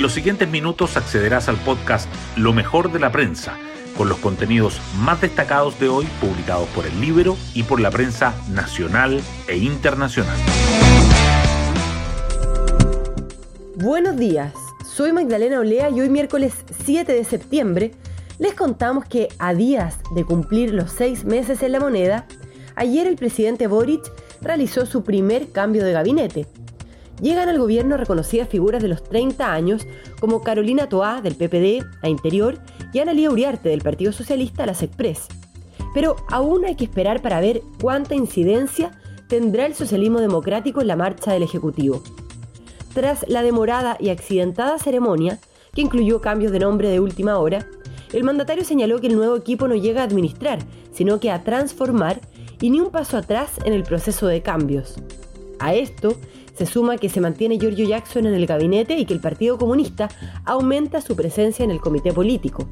[0.00, 3.58] En los siguientes minutos accederás al podcast Lo mejor de la prensa,
[3.98, 8.34] con los contenidos más destacados de hoy publicados por el libro y por la prensa
[8.48, 10.38] nacional e internacional.
[13.76, 14.54] Buenos días,
[14.90, 17.90] soy Magdalena Olea y hoy miércoles 7 de septiembre
[18.38, 22.26] les contamos que a días de cumplir los seis meses en la moneda,
[22.74, 24.10] ayer el presidente Boric
[24.40, 26.46] realizó su primer cambio de gabinete
[27.20, 29.86] llegan al gobierno reconocidas figuras de los 30 años
[30.20, 32.58] como Carolina Toá del PPD a Interior
[32.92, 35.28] y Ana Lía Uriarte del Partido Socialista a las Express.
[35.94, 38.92] Pero aún hay que esperar para ver cuánta incidencia
[39.28, 42.02] tendrá el socialismo democrático en la marcha del Ejecutivo.
[42.94, 45.38] Tras la demorada y accidentada ceremonia,
[45.72, 47.66] que incluyó cambios de nombre de última hora,
[48.12, 50.58] el mandatario señaló que el nuevo equipo no llega a administrar,
[50.92, 52.20] sino que a transformar
[52.60, 54.96] y ni un paso atrás en el proceso de cambios.
[55.60, 56.16] A esto
[56.60, 60.10] se suma que se mantiene Giorgio Jackson en el gabinete y que el Partido Comunista
[60.44, 62.66] aumenta su presencia en el comité político.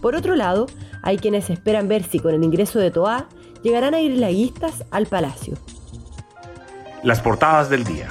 [0.00, 0.66] Por otro lado,
[1.02, 3.26] hay quienes esperan ver si con el ingreso de Toa
[3.64, 5.56] llegarán a ir laguistas al Palacio.
[7.02, 8.06] Las portadas del día.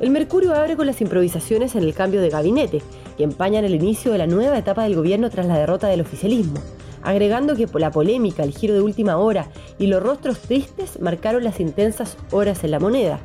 [0.00, 2.82] El Mercurio abre con las improvisaciones en el cambio de gabinete,
[3.16, 6.60] que empañan el inicio de la nueva etapa del gobierno tras la derrota del oficialismo,
[7.02, 11.58] agregando que la polémica, el giro de última hora y los rostros tristes marcaron las
[11.58, 13.18] intensas horas en la moneda.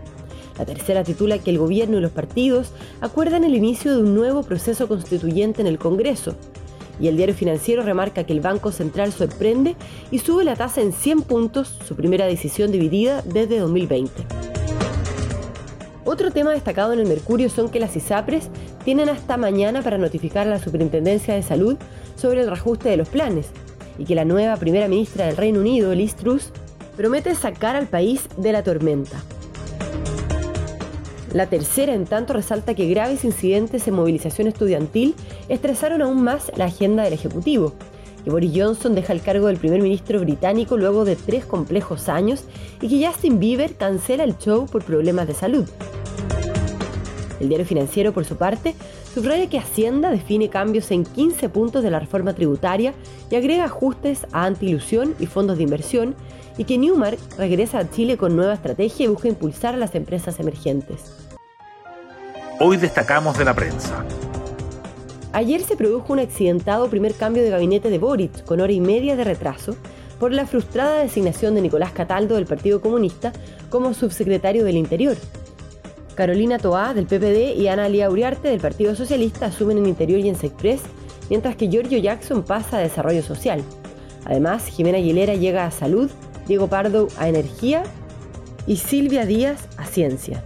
[0.57, 4.43] La tercera titula que el gobierno y los partidos acuerdan el inicio de un nuevo
[4.43, 6.35] proceso constituyente en el Congreso.
[6.99, 9.75] Y el diario financiero remarca que el Banco Central sorprende
[10.11, 14.11] y sube la tasa en 100 puntos, su primera decisión dividida desde 2020.
[16.05, 18.49] Otro tema destacado en el Mercurio son que las ISAPRES
[18.83, 21.77] tienen hasta mañana para notificar a la Superintendencia de Salud
[22.15, 23.47] sobre el reajuste de los planes
[23.97, 26.51] y que la nueva primera ministra del Reino Unido, Liz Truss,
[26.97, 29.17] promete sacar al país de la tormenta.
[31.33, 35.15] La tercera, en tanto, resalta que graves incidentes en movilización estudiantil
[35.49, 37.73] estresaron aún más la agenda del Ejecutivo,
[38.23, 42.43] que Boris Johnson deja el cargo del primer ministro británico luego de tres complejos años
[42.81, 45.67] y que Justin Bieber cancela el show por problemas de salud.
[47.43, 48.73] El diario financiero, por su parte,
[49.13, 52.93] subraya que Hacienda define cambios en 15 puntos de la reforma tributaria
[53.29, 56.15] y agrega ajustes a antiilusión y fondos de inversión,
[56.57, 60.39] y que Newmark regresa a Chile con nueva estrategia y busca impulsar a las empresas
[60.39, 61.11] emergentes.
[62.61, 64.05] Hoy destacamos de la prensa.
[65.33, 69.17] Ayer se produjo un accidentado primer cambio de gabinete de Boric, con hora y media
[69.17, 69.75] de retraso,
[70.17, 73.33] por la frustrada designación de Nicolás Cataldo del Partido Comunista
[73.69, 75.17] como subsecretario del Interior.
[76.15, 80.29] Carolina Toá del PPD y Ana Lía Uriarte del Partido Socialista asumen en Interior y
[80.29, 80.81] en Sexpress,
[81.29, 83.63] mientras que Giorgio Jackson pasa a Desarrollo Social.
[84.25, 86.09] Además, Jimena Aguilera llega a Salud,
[86.47, 87.83] Diego Pardo a Energía
[88.67, 90.43] y Silvia Díaz a Ciencia.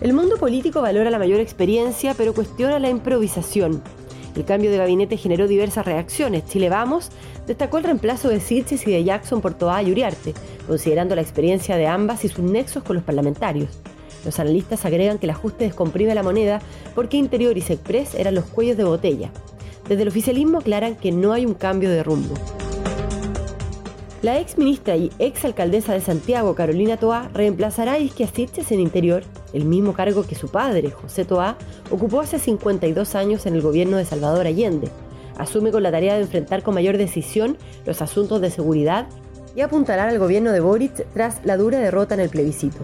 [0.00, 3.82] El mundo político valora la mayor experiencia, pero cuestiona la improvisación.
[4.36, 6.44] El cambio de gabinete generó diversas reacciones.
[6.46, 7.10] Chile Vamos
[7.46, 10.34] destacó el reemplazo de Sitges y de Jackson por Toa y Uriarte,
[10.66, 13.78] considerando la experiencia de ambas y sus nexos con los parlamentarios.
[14.24, 16.60] Los analistas agregan que el ajuste descomprime la moneda
[16.94, 19.30] porque Interior y Sexpress eran los cuellos de botella.
[19.88, 22.34] Desde el oficialismo aclaran que no hay un cambio de rumbo.
[24.22, 28.80] La ex ministra y ex alcaldesa de Santiago, Carolina Toá, reemplazará a Isquia Sitges en
[28.80, 31.58] Interior, el mismo cargo que su padre, José Toá,
[31.90, 34.88] ocupó hace 52 años en el gobierno de Salvador Allende.
[35.36, 39.08] Asume con la tarea de enfrentar con mayor decisión los asuntos de seguridad
[39.54, 42.78] y apuntará al gobierno de Boric tras la dura derrota en el plebiscito.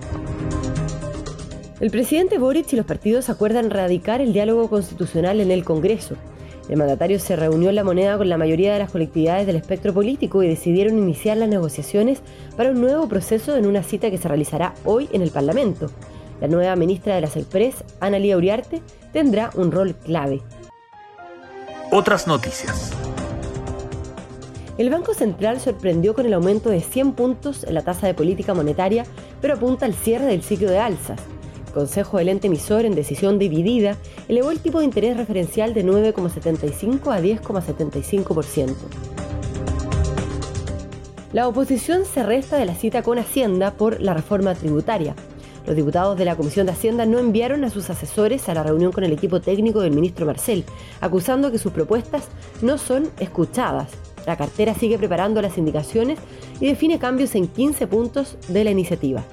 [1.80, 6.16] El presidente Boric y los partidos acuerdan radicar el diálogo constitucional en el Congreso.
[6.68, 9.92] El mandatario se reunió en la moneda con la mayoría de las colectividades del espectro
[9.92, 12.20] político y decidieron iniciar las negociaciones
[12.56, 15.90] para un nuevo proceso en una cita que se realizará hoy en el Parlamento.
[16.40, 18.82] La nueva ministra de las Express, Ana Lía Uriarte,
[19.12, 20.42] tendrá un rol clave.
[21.90, 22.92] Otras noticias.
[24.80, 28.54] El Banco Central sorprendió con el aumento de 100 puntos en la tasa de política
[28.54, 29.04] monetaria,
[29.42, 31.20] pero apunta al cierre del ciclo de alzas.
[31.74, 37.14] Consejo del ente emisor, en decisión dividida, elevó el tipo de interés referencial de 9,75
[37.14, 38.74] a 10,75%.
[41.34, 45.14] La oposición se resta de la cita con Hacienda por la reforma tributaria.
[45.66, 48.92] Los diputados de la Comisión de Hacienda no enviaron a sus asesores a la reunión
[48.92, 50.64] con el equipo técnico del ministro Marcel,
[51.02, 52.28] acusando que sus propuestas
[52.62, 54.09] no son escuchadas.
[54.26, 56.18] La cartera sigue preparando las indicaciones
[56.60, 59.24] y define cambios en 15 puntos de la iniciativa.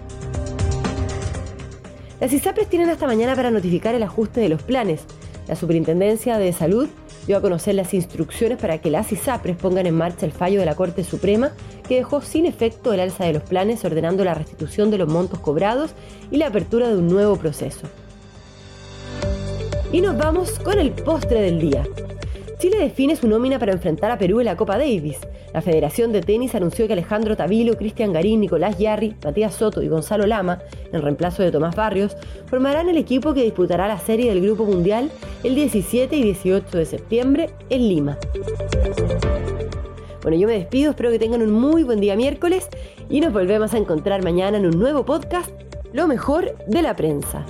[2.20, 5.02] Las ISAPRES tienen hasta mañana para notificar el ajuste de los planes.
[5.48, 6.90] La Superintendencia de Salud
[7.28, 10.66] dio a conocer las instrucciones para que las ISAPRES pongan en marcha el fallo de
[10.66, 11.52] la Corte Suprema
[11.88, 15.40] que dejó sin efecto el alza de los planes ordenando la restitución de los montos
[15.40, 15.92] cobrados
[16.32, 17.88] y la apertura de un nuevo proceso.
[19.92, 21.86] Y nos vamos con el postre del día.
[22.60, 25.20] Chile define su nómina para enfrentar a Perú en la Copa Davis.
[25.54, 29.88] La Federación de Tenis anunció que Alejandro Tavilo, Cristian Garín, Nicolás Yarri, Matías Soto y
[29.88, 30.60] Gonzalo Lama,
[30.92, 32.18] en reemplazo de Tomás Barrios,
[32.48, 35.12] formarán el equipo que disputará la serie del Grupo Mundial
[35.44, 38.18] el 17 y 18 de septiembre en Lima.
[40.24, 42.68] Bueno, yo me despido, espero que tengan un muy buen día miércoles
[43.08, 45.52] y nos volvemos a encontrar mañana en un nuevo podcast,
[45.94, 47.46] Lo mejor de la prensa.